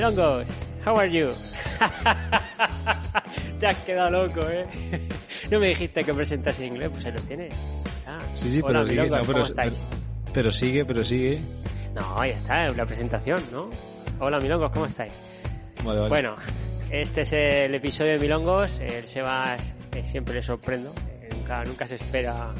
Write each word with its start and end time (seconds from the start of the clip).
How 0.00 0.96
are 0.96 1.10
you? 1.10 1.30
Te 3.58 3.66
has 3.66 3.76
quedado 3.78 4.10
loco, 4.26 4.40
¿eh? 4.48 4.66
No 5.50 5.58
me 5.58 5.68
dijiste 5.68 6.04
que 6.04 6.14
presentas 6.14 6.58
en 6.60 6.66
inglés, 6.68 6.88
pues 6.92 7.04
ahí 7.06 7.12
lo 7.12 7.20
tienes. 7.22 7.54
Ah, 8.06 8.20
Sí, 8.34 8.48
sí, 8.48 8.60
hola, 8.62 8.80
pero 8.84 8.88
sigue. 8.88 9.02
milongos, 9.02 9.18
no, 9.18 9.26
¿cómo 9.26 9.32
pero, 9.32 9.46
estáis? 9.46 9.82
pero 10.32 10.52
sigue, 10.52 10.84
pero 10.84 11.04
sigue. 11.04 11.40
No, 11.94 12.24
ya 12.24 12.32
está, 12.32 12.66
es 12.68 12.76
la 12.76 12.86
presentación, 12.86 13.42
¿no? 13.52 13.70
Hola, 14.20 14.38
milongos, 14.40 14.70
¿cómo 14.70 14.86
estáis? 14.86 15.12
Vale, 15.84 15.98
vale. 16.00 16.08
Bueno, 16.08 16.36
este 16.90 17.22
es 17.22 17.32
el 17.32 17.74
episodio 17.74 18.12
de 18.12 18.18
Milongos. 18.18 18.78
El 18.78 19.06
Sebas 19.06 19.74
eh, 19.96 20.04
siempre 20.04 20.34
le 20.34 20.42
sorprendo. 20.42 20.92
eh, 21.22 21.28
Nunca, 21.34 21.64
nunca 21.64 21.86
se 21.88 21.96
espera 21.96 22.54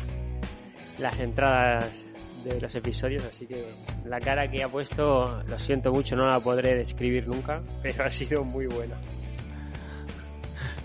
las 0.98 1.19
entradas 1.20 2.05
de 2.48 2.61
los 2.61 2.75
episodios, 2.75 3.25
así 3.25 3.47
que 3.47 3.65
la 4.05 4.20
cara 4.20 4.51
que 4.51 4.62
ha 4.62 4.69
puesto, 4.69 5.43
lo 5.47 5.59
siento 5.59 5.93
mucho, 5.93 6.16
no 6.16 6.27
la 6.27 6.41
podré 6.41 6.75
describir 6.75 7.27
nunca, 7.27 7.62
pero 7.83 8.05
ha 8.05 8.11
sido 8.11 8.45
muy 8.45 8.66
buena. 8.66 8.97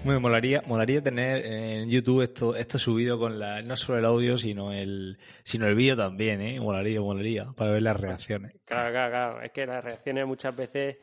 Me 0.04 0.20
molaría, 0.20 0.62
molaría 0.66 1.02
tener 1.02 1.46
en 1.46 1.90
YouTube 1.90 2.24
esto, 2.24 2.58
esto 2.58 2.78
subido 2.78 3.18
con 3.18 3.40
la, 3.40 3.62
no 3.62 3.78
solo 3.78 4.00
el 4.00 4.06
audio, 4.06 4.38
sino 4.38 4.74
el, 4.74 5.18
sino 5.44 5.66
el 5.66 5.76
vídeo 5.76 5.96
también, 5.96 6.42
eh. 6.42 6.60
Molaría, 6.60 7.00
molaría, 7.00 7.46
para 7.56 7.72
ver 7.72 7.84
las 7.84 7.98
reacciones. 7.98 8.54
Claro, 8.66 8.92
claro, 8.92 9.12
claro. 9.12 9.42
Es 9.42 9.52
que 9.54 9.66
las 9.66 9.82
reacciones 9.82 10.28
muchas 10.28 10.54
veces 10.54 10.98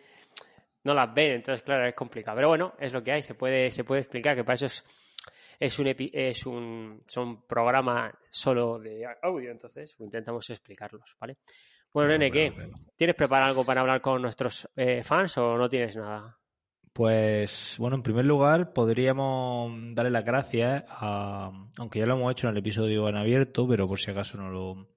no 0.84 0.92
las 0.92 1.14
ven, 1.14 1.32
entonces, 1.32 1.62
claro, 1.62 1.86
es 1.86 1.94
complicado. 1.94 2.36
Pero 2.36 2.48
bueno, 2.48 2.74
es 2.78 2.92
lo 2.92 3.02
que 3.02 3.12
hay, 3.12 3.22
se 3.22 3.34
puede, 3.34 3.70
se 3.70 3.84
puede 3.84 4.02
explicar 4.02 4.36
que 4.36 4.44
para 4.44 4.54
eso 4.54 4.66
es, 4.66 4.84
es 5.60 5.78
un 5.78 5.86
epi- 5.86 6.10
es 6.12 6.44
un 6.46 7.04
son 7.06 7.46
programa 7.46 8.12
solo 8.30 8.80
de 8.80 9.06
audio, 9.22 9.52
entonces 9.52 9.94
intentamos 10.00 10.50
explicarlos, 10.50 11.16
¿vale? 11.20 11.36
Bueno, 11.92 12.10
nene, 12.10 12.30
¿qué? 12.32 12.50
Bueno, 12.50 12.72
bueno. 12.72 12.92
¿Tienes 12.96 13.14
preparado 13.16 13.50
algo 13.50 13.64
para 13.64 13.82
hablar 13.82 14.00
con 14.00 14.22
nuestros 14.22 14.68
eh, 14.74 15.02
fans 15.04 15.36
o 15.38 15.56
no 15.56 15.68
tienes 15.68 15.94
nada? 15.96 16.36
Pues, 16.92 17.76
bueno, 17.78 17.96
en 17.96 18.02
primer 18.02 18.24
lugar, 18.24 18.72
podríamos 18.72 19.72
darle 19.94 20.10
las 20.10 20.24
gracias 20.24 20.84
a, 20.88 21.50
aunque 21.78 22.00
ya 22.00 22.06
lo 22.06 22.14
hemos 22.14 22.32
hecho 22.32 22.48
en 22.48 22.52
el 22.54 22.58
episodio 22.58 23.08
en 23.08 23.16
abierto, 23.16 23.68
pero 23.68 23.86
por 23.86 23.98
si 24.00 24.10
acaso 24.10 24.38
no 24.38 24.50
lo, 24.50 24.88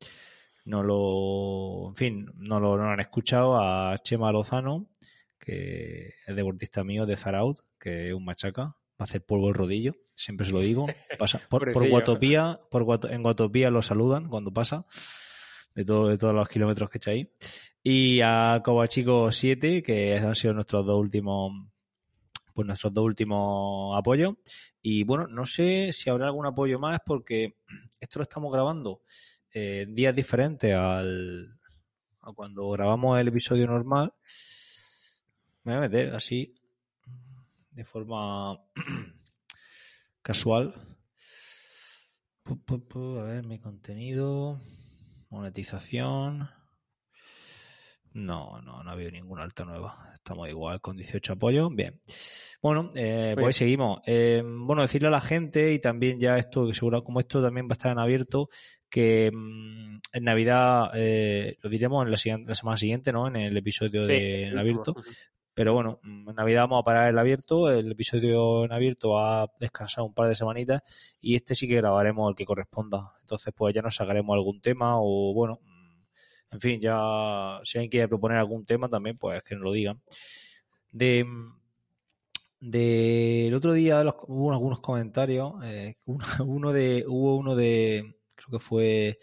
no 0.66 0.82
lo, 0.84 1.90
en 1.90 1.96
fin, 1.96 2.26
no 2.36 2.60
lo, 2.60 2.78
no 2.78 2.86
lo 2.86 2.90
han 2.92 3.00
escuchado, 3.00 3.58
a 3.58 3.96
Chema 4.00 4.32
Lozano, 4.32 4.88
que 5.40 6.08
es 6.26 6.36
deportista 6.36 6.84
mío 6.84 7.06
de 7.06 7.16
Zaraut, 7.16 7.60
que 7.80 8.08
es 8.10 8.14
un 8.14 8.26
machaca, 8.26 8.76
va 8.94 9.00
a 9.00 9.04
hacer 9.06 9.24
polvo 9.26 9.50
el 9.50 9.56
rodillo, 9.56 9.96
siempre 10.16 10.46
se 10.46 10.52
lo 10.54 10.60
digo, 10.62 10.88
pasa 11.18 11.40
por. 11.50 11.72
Guatopía, 11.90 12.60
por 12.70 12.84
Guato- 12.84 13.10
en 13.10 13.24
Guatopía 13.24 13.70
lo 13.70 13.82
saludan 13.82 14.30
cuando 14.30 14.52
pasa, 14.54 14.86
de, 15.76 15.84
todo, 15.86 16.08
de 16.10 16.18
todos 16.18 16.34
los 16.36 16.48
kilómetros 16.48 16.90
que 16.90 16.98
echa 17.00 17.12
ahí. 17.12 17.32
Y 17.82 18.22
a 18.22 18.62
Cobachico 18.64 19.32
7, 19.32 19.84
que 19.84 20.18
han 20.18 20.36
sido 20.36 20.54
nuestros 20.54 20.86
dos 20.86 21.00
últimos 21.00 21.52
pues 22.54 22.68
nuestros 22.68 22.94
dos 22.94 23.04
últimos 23.06 23.98
apoyos. 23.98 24.36
Y 24.82 25.04
bueno, 25.04 25.28
no 25.28 25.44
sé 25.46 25.92
si 25.92 26.10
habrá 26.12 26.28
algún 26.28 26.46
apoyo 26.46 26.78
más 26.78 27.00
porque 27.04 27.58
esto 28.00 28.20
lo 28.20 28.24
estamos 28.24 28.54
grabando 28.54 29.02
eh, 29.52 29.82
en 29.88 29.96
días 29.96 30.16
diferentes 30.16 30.72
al, 30.76 31.58
a 32.22 32.32
cuando 32.34 32.70
grabamos 32.70 33.20
el 33.20 33.30
episodio 33.30 33.66
normal. 33.66 34.14
Me 35.64 35.72
voy 35.72 35.78
a 35.78 35.90
meter 35.90 36.14
así, 36.14 36.54
de 37.74 37.84
forma 37.86 38.60
casual. 40.22 40.74
A 42.46 43.24
ver, 43.24 43.46
mi 43.46 43.60
contenido, 43.60 44.60
monetización. 45.30 46.50
No, 48.14 48.62
no, 48.62 48.84
no 48.84 48.90
ha 48.90 48.94
habido 48.94 49.10
ninguna 49.12 49.44
alta 49.44 49.66
nueva. 49.66 50.12
Estamos 50.14 50.48
igual 50.48 50.82
con 50.82 50.98
18 50.98 51.34
apoyos. 51.34 51.70
Bien. 51.74 52.00
Bueno, 52.62 52.92
eh, 52.96 53.32
pues 53.36 53.48
ahí 53.48 53.54
seguimos. 53.54 54.02
Eh, 54.06 54.44
bueno, 54.46 54.84
decirle 54.84 55.08
a 55.08 55.12
la 55.12 55.22
gente 55.22 55.74
y 55.74 55.80
también 55.80 56.20
ya 56.20 56.38
esto, 56.38 56.68
que 56.68 56.74
seguro 56.74 57.04
como 57.04 57.20
esto 57.20 57.42
también 57.42 57.66
va 57.66 57.72
a 57.72 57.74
estar 57.74 57.92
en 57.92 58.00
abierto, 58.00 58.50
que 58.90 59.32
mm, 59.34 59.98
en 60.14 60.24
Navidad 60.24 60.92
eh, 60.94 61.58
lo 61.62 61.70
diremos 61.70 62.06
en 62.06 62.12
la, 62.12 62.46
la 62.48 62.56
semana 62.56 62.78
siguiente, 62.78 63.12
¿no? 63.12 63.28
En 63.28 63.36
el 63.36 63.58
episodio 63.58 64.06
de 64.06 64.48
en 64.48 64.58
abierto. 64.60 64.96
Pero 65.56 65.74
bueno, 65.74 66.00
en 66.04 66.26
Navidad 66.36 66.64
vamos 66.64 66.80
a 66.82 66.84
parar 66.84 67.10
el 67.10 67.18
abierto, 67.20 67.70
el 67.70 67.92
episodio 67.92 68.66
en 68.66 68.72
abierto 68.72 69.12
va 69.12 69.44
a 69.44 69.52
descansar 69.60 70.04
un 70.04 70.14
par 70.14 70.28
de 70.28 70.36
semanitas 70.36 70.82
y 71.22 71.36
este 71.36 71.54
sí 71.54 71.68
que 71.68 71.76
grabaremos 71.76 72.30
el 72.30 72.36
que 72.36 72.46
corresponda. 72.46 73.14
Entonces 73.22 73.54
pues 73.56 73.74
ya 73.76 73.82
nos 73.84 73.96
sacaremos 73.96 74.34
algún 74.34 74.62
tema 74.62 74.96
o 75.00 75.34
bueno, 75.34 75.60
en 76.52 76.60
fin, 76.60 76.80
ya 76.82 77.60
si 77.64 77.78
alguien 77.78 77.90
quiere 77.92 78.08
proponer 78.08 78.38
algún 78.38 78.66
tema 78.66 78.90
también 78.90 79.18
pues 79.18 79.44
que 79.44 79.54
nos 79.56 79.64
lo 79.64 79.72
digan. 79.72 80.02
De, 82.60 83.48
el 83.48 83.54
otro 83.54 83.74
día 83.74 84.04
los- 84.04 84.16
hubo 84.28 84.52
algunos 84.54 84.80
comentarios, 84.80 85.54
eh, 85.66 85.98
uno 86.40 86.72
de, 86.72 87.04
hubo 87.08 87.36
uno 87.38 87.56
de, 87.56 88.16
creo 88.36 88.58
que 88.58 88.60
fue, 88.64 89.20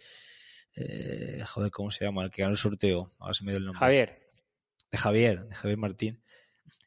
eh, 0.76 1.42
joder, 1.46 1.70
¿cómo 1.70 1.90
se 1.90 2.04
llama? 2.04 2.24
El 2.24 2.30
que 2.30 2.42
ganó 2.42 2.52
el 2.52 2.58
sorteo, 2.58 3.12
ahora 3.18 3.32
se 3.34 3.44
me 3.44 3.52
dio 3.52 3.58
el 3.58 3.64
nombre 3.64 3.78
Javier, 3.80 4.19
de 4.90 4.98
Javier, 4.98 5.44
de 5.46 5.54
Javier 5.54 5.78
Martín, 5.78 6.22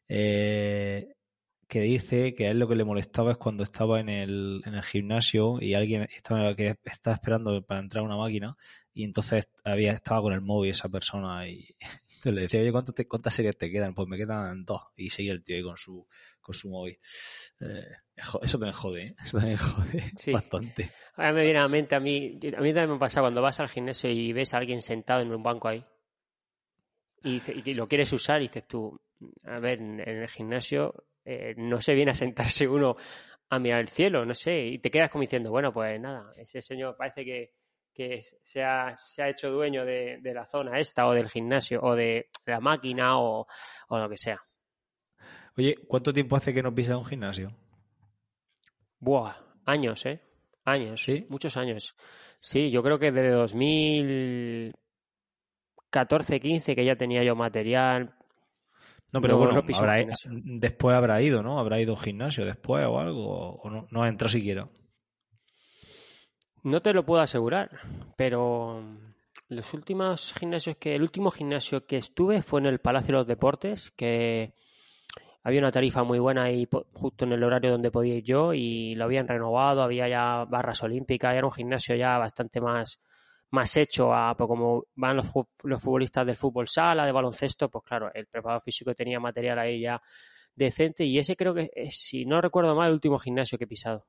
eh, 0.07 1.13
que 1.67 1.81
dice 1.81 2.35
que 2.35 2.47
a 2.47 2.51
él 2.51 2.59
lo 2.59 2.67
que 2.67 2.75
le 2.75 2.83
molestaba 2.83 3.31
es 3.31 3.37
cuando 3.37 3.63
estaba 3.63 3.99
en 3.99 4.09
el, 4.09 4.61
en 4.65 4.75
el 4.75 4.83
gimnasio 4.83 5.57
y 5.59 5.73
alguien 5.73 6.07
estaba, 6.15 6.55
que 6.55 6.75
estaba 6.83 7.15
esperando 7.15 7.65
para 7.65 7.79
entrar 7.79 8.01
a 8.03 8.05
una 8.05 8.17
máquina 8.17 8.55
y 8.93 9.05
entonces 9.05 9.49
había, 9.63 9.93
estaba 9.93 10.21
con 10.21 10.33
el 10.33 10.41
móvil 10.41 10.71
esa 10.71 10.89
persona 10.89 11.47
y 11.47 11.75
entonces 11.79 12.25
le 12.33 12.41
decía, 12.41 12.59
oye, 12.61 12.71
¿cuánto 12.71 12.91
te- 12.93 13.07
¿cuántas 13.07 13.33
series 13.33 13.57
te 13.57 13.71
quedan? 13.71 13.95
Pues 13.95 14.07
me 14.07 14.17
quedan 14.17 14.65
dos. 14.65 14.81
Y 14.95 15.09
seguía 15.09 15.31
el 15.31 15.43
tío 15.43 15.55
ahí 15.55 15.63
con 15.63 15.77
su, 15.77 16.05
con 16.41 16.53
su 16.53 16.69
móvil. 16.69 16.99
Eh, 17.61 17.87
eso 18.43 18.59
también 18.59 18.73
jode, 18.73 19.03
¿eh? 19.07 19.15
Eso 19.23 19.37
también 19.39 19.57
jode 19.57 20.03
Sí. 20.17 20.31
bastante. 20.31 20.91
ahora 21.15 21.33
me 21.33 21.43
viene 21.43 21.57
a 21.59 21.63
la 21.63 21.69
mente 21.69 21.95
a 21.95 21.99
mí, 21.99 22.37
a 22.55 22.61
mí 22.61 22.71
también 22.73 22.91
me 22.91 22.99
pasa 22.99 23.21
cuando 23.21 23.41
vas 23.41 23.59
al 23.59 23.69
gimnasio 23.69 24.11
y 24.11 24.31
ves 24.31 24.53
a 24.53 24.57
alguien 24.57 24.81
sentado 24.81 25.21
en 25.21 25.33
un 25.33 25.41
banco 25.41 25.69
ahí 25.69 25.83
y, 27.23 27.73
lo 27.73 27.87
quieres 27.87 28.11
usar 28.13 28.41
y 28.41 28.45
dices 28.45 28.67
tú, 28.67 28.99
a 29.45 29.59
ver, 29.59 29.79
en 29.79 29.99
el 29.99 30.27
gimnasio 30.27 31.05
eh, 31.25 31.53
no 31.57 31.81
se 31.81 31.93
viene 31.93 32.11
a 32.11 32.15
sentarse 32.15 32.67
uno 32.67 32.95
a 33.49 33.59
mirar 33.59 33.81
el 33.81 33.89
cielo, 33.89 34.25
no 34.25 34.33
sé, 34.33 34.65
y 34.65 34.79
te 34.79 34.89
quedas 34.89 35.09
como 35.09 35.21
diciendo, 35.21 35.51
bueno, 35.51 35.71
pues 35.71 35.99
nada, 35.99 36.31
ese 36.35 36.61
señor 36.61 36.95
parece 36.97 37.23
que, 37.23 37.53
que 37.93 38.25
se, 38.41 38.63
ha, 38.63 38.95
se 38.97 39.21
ha 39.21 39.29
hecho 39.29 39.51
dueño 39.51 39.85
de, 39.85 40.17
de 40.21 40.33
la 40.33 40.45
zona 40.45 40.79
esta 40.79 41.07
o 41.07 41.13
del 41.13 41.29
gimnasio 41.29 41.79
o 41.81 41.95
de 41.95 42.29
la 42.45 42.59
máquina 42.59 43.19
o, 43.19 43.47
o 43.89 43.97
lo 43.97 44.09
que 44.09 44.17
sea. 44.17 44.41
Oye, 45.55 45.75
¿cuánto 45.87 46.11
tiempo 46.11 46.35
hace 46.35 46.53
que 46.53 46.63
no 46.63 46.73
pisas 46.73 46.97
un 46.97 47.05
gimnasio? 47.05 47.55
Buah, 48.99 49.35
años, 49.65 50.05
¿eh? 50.05 50.19
Años, 50.65 51.03
¿Sí? 51.03 51.25
muchos 51.29 51.57
años. 51.57 51.95
Sí, 52.39 52.71
yo 52.71 52.81
creo 52.81 52.97
que 52.97 53.11
desde 53.11 53.29
2014, 55.93 56.39
15 56.39 56.75
que 56.75 56.85
ya 56.85 56.95
tenía 56.95 57.23
yo 57.23 57.35
material. 57.35 58.15
No, 59.11 59.21
pero 59.21 59.35
No, 59.37 59.45
bueno, 59.45 59.61
habrá- 59.75 60.05
después 60.33 60.95
habrá 60.95 61.21
ido, 61.21 61.43
¿no? 61.43 61.59
Habrá 61.59 61.79
ido 61.79 61.93
a 61.93 61.95
un 61.97 62.01
gimnasio 62.01 62.45
después 62.45 62.85
o 62.87 62.99
algo, 62.99 63.55
o 63.61 63.69
no, 63.69 63.87
no 63.91 64.01
ha 64.03 64.07
entrado 64.07 64.29
siquiera. 64.29 64.67
No 66.63 66.81
te 66.81 66.93
lo 66.93 67.05
puedo 67.05 67.21
asegurar, 67.21 67.69
pero 68.15 68.81
los 69.49 69.73
últimos 69.73 70.33
gimnasios 70.39 70.77
que, 70.77 70.95
el 70.95 71.01
último 71.03 71.29
gimnasio 71.29 71.85
que 71.85 71.97
estuve 71.97 72.41
fue 72.41 72.61
en 72.61 72.67
el 72.67 72.79
Palacio 72.79 73.07
de 73.07 73.13
los 73.19 73.27
Deportes, 73.27 73.91
que 73.91 74.53
había 75.43 75.59
una 75.59 75.71
tarifa 75.73 76.03
muy 76.03 76.19
buena 76.19 76.43
ahí 76.43 76.65
po- 76.65 76.87
justo 76.93 77.25
en 77.25 77.33
el 77.33 77.43
horario 77.43 77.71
donde 77.71 77.91
podía 77.91 78.15
ir 78.15 78.23
yo 78.23 78.53
y 78.53 78.95
lo 78.95 79.03
habían 79.03 79.27
renovado, 79.27 79.83
había 79.83 80.07
ya 80.07 80.45
barras 80.45 80.81
olímpicas, 80.83 81.35
era 81.35 81.45
un 81.45 81.51
gimnasio 81.51 81.95
ya 81.97 82.17
bastante 82.17 82.61
más, 82.61 82.99
más 83.53 83.77
hecho 83.77 84.13
a, 84.13 84.35
pues 84.35 84.47
como 84.47 84.85
van 84.95 85.17
los, 85.17 85.27
los 85.63 85.81
futbolistas 85.81 86.25
del 86.25 86.35
fútbol 86.35 86.67
sala, 86.67 87.05
de 87.05 87.11
baloncesto, 87.11 87.69
pues 87.69 87.83
claro, 87.85 88.11
el 88.13 88.25
preparador 88.27 88.63
físico 88.63 88.93
tenía 88.95 89.19
material 89.19 89.59
ahí 89.59 89.81
ya 89.81 90.01
decente 90.55 91.05
y 91.05 91.17
ese 91.19 91.35
creo 91.35 91.53
que, 91.53 91.69
si 91.91 92.25
no 92.25 92.41
recuerdo 92.41 92.75
mal, 92.75 92.87
el 92.89 92.93
último 92.95 93.19
gimnasio 93.19 93.57
que 93.57 93.65
he 93.65 93.67
pisado. 93.67 94.05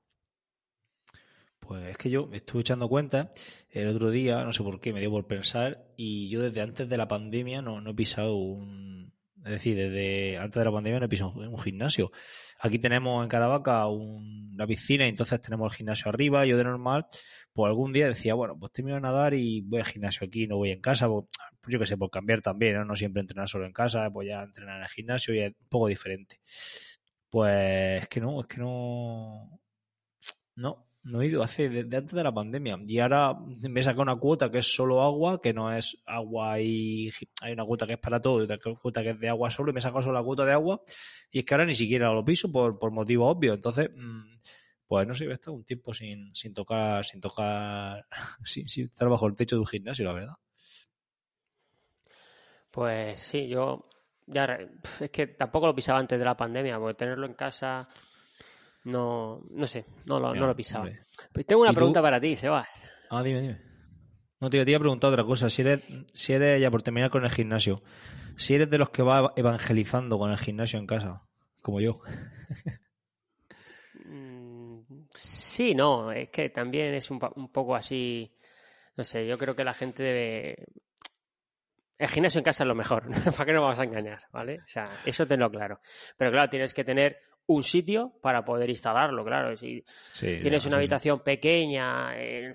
Pues 1.61 1.87
es 1.89 1.97
que 1.97 2.11
yo 2.11 2.27
me 2.27 2.37
estuve 2.37 2.61
echando 2.61 2.89
cuenta 2.89 3.33
el 3.71 3.89
otro 3.89 4.11
día, 4.11 4.45
no 4.45 4.53
sé 4.53 4.63
por 4.63 4.81
qué, 4.81 4.93
me 4.93 5.01
dio 5.01 5.11
por 5.11 5.27
pensar, 5.27 5.87
y 5.97 6.29
yo 6.29 6.43
desde 6.43 6.61
antes 6.61 6.89
de 6.89 6.97
la 6.99 7.09
pandemia 7.09 7.63
no, 7.63 7.81
no 7.81 7.91
he 7.91 7.95
pisado 7.95 8.37
un. 8.37 9.13
Es 9.45 9.51
decir, 9.51 9.77
desde 9.77 10.39
antes 10.39 10.59
de 10.61 10.65
la 10.65 10.73
pandemia 10.73 11.01
no 11.01 11.07
he 11.07 11.09
pisado 11.09 11.33
un, 11.33 11.49
un 11.49 11.59
gimnasio. 11.59 12.13
Aquí 12.61 12.79
tenemos 12.79 13.23
en 13.23 13.29
Caravaca 13.29 13.87
un- 13.89 14.51
una 14.55 14.67
piscina 14.67 15.07
y 15.07 15.11
entonces 15.11 15.41
tenemos 15.41 15.73
el 15.73 15.77
gimnasio 15.77 16.09
arriba. 16.11 16.45
Yo 16.47 16.57
de 16.57 16.65
normal, 16.65 17.07
pues 17.55 17.69
algún 17.69 17.93
día 17.93 18.09
decía, 18.09 18.35
bueno, 18.35 18.59
pues 18.59 18.73
termino 18.73 18.97
de 18.97 19.03
nadar 19.03 19.33
y 19.35 19.61
voy 19.63 19.81
al 19.81 19.87
gimnasio 19.87 20.27
aquí, 20.27 20.47
no 20.49 20.57
voy 20.57 20.73
en 20.73 20.81
casa. 20.81 21.09
Pues, 21.09 21.27
pues 21.61 21.73
yo 21.73 21.79
qué 21.79 21.87
sé, 21.87 21.97
por 21.97 22.11
cambiar 22.11 22.43
también, 22.43 22.75
¿no? 22.75 22.85
No 22.85 22.97
siempre 22.97 23.21
entrenar 23.21 23.49
solo 23.49 23.65
en 23.67 23.73
casa, 23.73 24.11
pues 24.13 24.29
ya 24.29 24.43
entrenar 24.43 24.79
en 24.79 24.83
el 24.83 24.89
gimnasio 24.89 25.35
y 25.35 25.41
es 25.41 25.51
un 25.59 25.69
poco 25.69 25.87
diferente. 25.89 26.41
Pues 27.31 28.03
es 28.03 28.09
que 28.09 28.21
no, 28.21 28.41
es 28.41 28.47
que 28.49 28.59
no. 28.59 29.61
No, 30.57 30.87
No 31.03 31.21
he 31.23 31.27
ido 31.27 31.43
hace 31.43 31.69
desde 31.69 31.97
antes 31.97 32.15
de 32.15 32.23
la 32.25 32.33
pandemia. 32.33 32.79
Y 32.87 32.99
ahora 32.99 33.35
me 33.37 33.83
saca 33.83 34.03
una 34.03 34.17
cuota 34.17 34.51
que 34.51 34.59
es 34.59 34.75
solo 34.75 35.03
agua, 35.03 35.41
que 35.41 35.53
no 35.53 35.73
es 35.73 35.97
agua 36.07 36.61
y 36.61 37.13
hay 37.43 37.53
una 37.53 37.65
cuota 37.65 37.87
que 37.87 37.95
es 37.95 37.99
para 37.99 38.21
todo 38.21 38.41
y 38.41 38.45
otra 38.45 38.59
cuota 38.59 39.03
que 39.03 39.11
es 39.11 39.21
de 39.21 39.29
agua 39.29 39.51
solo, 39.51 39.71
y 39.71 39.75
me 39.75 39.81
saca 39.81 40.03
solo 40.03 40.15
la 40.15 40.25
cuota 40.25 40.45
de 40.45 40.53
agua. 40.53 40.81
Y 41.31 41.41
es 41.41 41.45
que 41.45 41.55
ahora 41.55 41.67
ni 41.67 41.75
siquiera 41.75 42.13
lo 42.13 42.25
piso 42.25 42.51
por, 42.51 42.79
por 42.79 42.91
motivos 42.91 43.37
obvios. 43.37 43.57
Entonces, 43.57 43.91
mm, 43.95 44.39
pues 44.95 45.09
no 45.09 45.15
sé, 45.17 45.25
he 45.25 45.33
estado 45.33 45.57
un 45.57 45.65
tiempo 45.65 45.93
sin, 45.93 46.33
sin 46.37 46.55
tocar, 46.55 47.05
sin 47.05 47.21
tocar, 47.21 48.07
sin, 48.45 48.69
sin 48.69 48.85
estar 48.85 49.09
bajo 49.09 49.27
el 49.27 49.35
techo 49.35 49.57
de 49.57 49.61
un 49.61 49.67
gimnasio, 49.67 50.05
la 50.05 50.13
verdad. 50.13 50.35
Pues 52.71 53.19
sí, 53.19 53.49
yo 53.49 53.89
ya 54.25 54.57
es 55.01 55.11
que 55.11 55.27
tampoco 55.27 55.67
lo 55.67 55.75
pisaba 55.75 55.99
antes 55.99 56.17
de 56.17 56.25
la 56.25 56.37
pandemia, 56.37 56.79
porque 56.79 56.95
tenerlo 56.95 57.27
en 57.27 57.35
casa 57.35 57.89
no, 58.85 59.43
no 59.51 59.67
sé, 59.67 59.85
no 60.07 60.21
lo, 60.21 60.33
no 60.33 60.47
lo 60.47 60.55
pisaba. 60.55 60.89
Pues 61.33 61.45
tengo 61.45 61.63
una 61.63 61.73
pregunta 61.73 62.01
para 62.01 62.21
ti, 62.21 62.37
Seba. 62.37 62.69
Ah, 63.11 63.25
dime, 63.25 63.41
dime. 63.41 63.61
No, 64.39 64.49
te, 64.49 64.65
te 64.65 64.71
iba 64.71 64.79
a 64.79 64.81
preguntar 64.81 65.11
otra 65.11 65.25
cosa. 65.25 65.51
Si 65.51 65.63
eres, 65.63 65.83
si 66.13 66.35
eres, 66.35 66.61
ya 66.61 66.71
por 66.71 66.83
terminar 66.83 67.11
con 67.11 67.25
el 67.25 67.33
gimnasio, 67.33 67.83
si 68.37 68.55
eres 68.55 68.71
de 68.71 68.79
los 68.79 68.91
que 68.91 69.03
va 69.03 69.33
evangelizando 69.35 70.19
con 70.21 70.31
el 70.31 70.39
gimnasio 70.39 70.79
en 70.79 70.87
casa, 70.87 71.23
como 71.63 71.81
yo. 71.81 72.01
Sí, 75.15 75.75
no, 75.75 76.11
es 76.13 76.29
que 76.31 76.51
también 76.51 76.95
es 76.95 77.11
un, 77.11 77.21
un 77.37 77.51
poco 77.53 77.75
así, 77.77 78.35
no 78.97 79.05
sé, 79.05 79.27
yo 79.27 79.39
creo 79.39 79.55
que 79.55 79.65
la 79.65 79.75
gente 79.75 80.03
debe... 80.03 80.67
El 81.97 82.09
gimnasio 82.09 82.41
en 82.41 82.45
casa 82.45 82.65
es 82.65 82.69
lo 82.69 82.75
mejor, 82.75 83.05
¿para 83.37 83.45
qué 83.45 83.53
nos 83.53 83.63
vamos 83.63 83.79
a 83.79 83.85
engañar? 83.85 84.21
¿Vale? 84.33 84.59
O 84.59 84.69
sea, 84.69 84.99
eso 85.05 85.27
tenlo 85.27 85.51
claro. 85.51 85.81
Pero 86.17 86.33
claro, 86.33 86.51
tienes 86.51 86.75
que 86.75 86.83
tener 86.85 87.19
un 87.47 87.63
sitio 87.63 88.13
para 88.21 88.45
poder 88.45 88.69
instalarlo, 88.69 89.25
claro. 89.25 89.57
Si 89.57 89.85
Sí, 90.13 90.39
tienes 90.41 90.65
una 90.67 90.77
sí, 90.77 90.79
habitación 90.79 91.21
pequeña, 91.21 92.13
eh, 92.17 92.53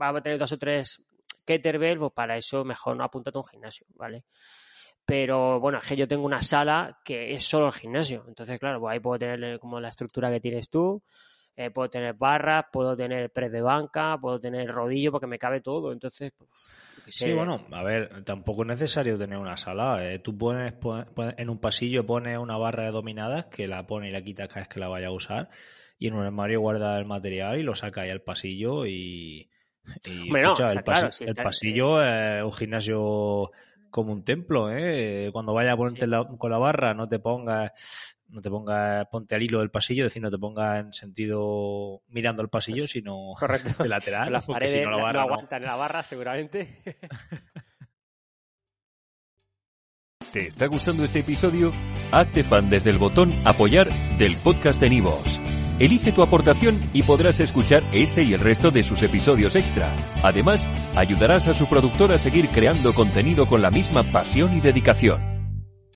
va 0.00 0.08
a 0.08 0.20
tener 0.20 0.38
dos 0.38 0.50
o 0.52 0.58
tres 0.58 1.00
kettlebell, 1.44 1.98
pues 1.98 2.12
para 2.12 2.36
eso 2.36 2.64
mejor 2.64 2.96
no 2.96 3.04
apúntate 3.04 3.38
a 3.38 3.42
un 3.42 3.46
gimnasio, 3.46 3.86
¿vale? 3.94 4.24
Pero 5.06 5.60
bueno, 5.60 5.78
es 5.78 5.86
que 5.86 5.96
yo 5.96 6.06
tengo 6.08 6.24
una 6.26 6.42
sala 6.42 6.98
que 7.04 7.32
es 7.32 7.44
solo 7.44 7.66
el 7.68 7.72
gimnasio. 7.72 8.24
Entonces, 8.28 8.58
claro, 8.58 8.80
pues 8.80 8.92
ahí 8.92 9.00
puedo 9.00 9.18
tener 9.18 9.58
como 9.58 9.80
la 9.80 9.88
estructura 9.88 10.30
que 10.30 10.40
tienes 10.40 10.68
tú, 10.68 11.02
eh, 11.58 11.70
puedo 11.70 11.90
tener 11.90 12.14
barras, 12.14 12.66
puedo 12.72 12.96
tener 12.96 13.30
press 13.30 13.50
de 13.50 13.60
banca, 13.60 14.16
puedo 14.20 14.38
tener 14.38 14.68
rodillo 14.70 15.10
porque 15.10 15.26
me 15.26 15.38
cabe 15.40 15.60
todo. 15.60 15.92
Entonces, 15.92 16.32
pues, 16.38 16.48
Sí, 17.06 17.24
sé. 17.24 17.34
bueno, 17.34 17.66
a 17.72 17.82
ver, 17.82 18.22
tampoco 18.24 18.62
es 18.62 18.68
necesario 18.68 19.18
tener 19.18 19.38
una 19.38 19.56
sala. 19.56 20.04
eh. 20.12 20.18
Tú 20.20 20.36
pones, 20.38 20.72
pon- 20.74 21.06
pon- 21.14 21.34
en 21.36 21.50
un 21.50 21.58
pasillo 21.58 22.06
pones 22.06 22.38
una 22.38 22.56
barra 22.56 22.84
de 22.84 22.90
dominadas 22.92 23.46
que 23.46 23.66
la 23.66 23.86
pone 23.86 24.08
y 24.08 24.10
la 24.12 24.22
quita 24.22 24.46
cada 24.46 24.60
vez 24.60 24.68
que 24.68 24.78
la 24.80 24.88
vaya 24.88 25.08
a 25.08 25.12
usar. 25.12 25.48
Y 25.98 26.06
en 26.06 26.14
un 26.14 26.24
armario 26.24 26.60
guarda 26.60 26.96
el 26.98 27.06
material 27.06 27.58
y 27.58 27.62
lo 27.64 27.74
saca 27.74 28.02
ahí 28.02 28.10
al 28.10 28.22
pasillo 28.22 28.86
y. 28.86 29.50
y, 30.04 30.20
Hombre, 30.28 30.42
no, 30.42 30.52
escucha, 30.52 30.66
o 30.66 30.70
sea, 30.70 30.76
el, 31.08 31.12
sí, 31.12 31.24
pasillo 31.34 32.02
es 32.04 32.44
un 32.44 32.52
gimnasio 32.52 33.50
como 33.90 34.12
un 34.12 34.22
templo, 34.22 34.70
¿eh? 34.70 35.30
Cuando 35.32 35.54
vayas 35.54 35.72
a 35.72 35.76
ponerte 35.76 36.04
Sí. 36.04 36.10
la- 36.10 36.24
con 36.24 36.50
la 36.50 36.58
barra, 36.58 36.94
no 36.94 37.08
te 37.08 37.18
pongas. 37.18 37.72
No 38.28 38.42
te 38.42 38.50
pongas, 38.50 39.06
ponte 39.10 39.34
al 39.34 39.42
hilo 39.42 39.60
del 39.60 39.70
pasillo, 39.70 40.04
es 40.04 40.10
decir, 40.10 40.22
no 40.22 40.30
te 40.30 40.38
pongas 40.38 40.80
en 40.80 40.92
sentido 40.92 42.02
mirando 42.08 42.42
al 42.42 42.50
pasillo, 42.50 42.86
sino 42.86 43.34
Correcto. 43.38 43.82
de 43.82 43.88
lateral. 43.88 44.32
Las 44.32 44.44
porque 44.44 44.68
si 44.68 44.74
paredes 44.74 44.86
no, 44.86 44.90
la 44.92 44.96
no 44.98 45.02
barra 45.02 45.20
no. 45.20 45.26
aguantan 45.26 45.62
la 45.62 45.76
barra, 45.76 46.02
seguramente. 46.02 46.82
¿Te 50.32 50.46
está 50.46 50.66
gustando 50.66 51.04
este 51.04 51.20
episodio? 51.20 51.72
Hazte 52.12 52.44
fan 52.44 52.68
desde 52.68 52.90
el 52.90 52.98
botón 52.98 53.32
Apoyar 53.46 53.88
del 54.18 54.36
podcast 54.36 54.78
de 54.78 54.90
Nivos. 54.90 55.40
Elige 55.78 56.12
tu 56.12 56.22
aportación 56.22 56.90
y 56.92 57.02
podrás 57.02 57.40
escuchar 57.40 57.82
este 57.92 58.24
y 58.24 58.34
el 58.34 58.40
resto 58.40 58.70
de 58.70 58.84
sus 58.84 59.02
episodios 59.02 59.56
extra. 59.56 59.94
Además, 60.22 60.68
ayudarás 60.96 61.46
a 61.46 61.54
su 61.54 61.66
productor 61.66 62.12
a 62.12 62.18
seguir 62.18 62.48
creando 62.48 62.92
contenido 62.92 63.46
con 63.46 63.62
la 63.62 63.70
misma 63.70 64.02
pasión 64.02 64.54
y 64.56 64.60
dedicación. 64.60 65.37